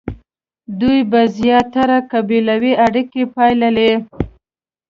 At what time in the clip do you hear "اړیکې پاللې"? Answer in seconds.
2.85-3.91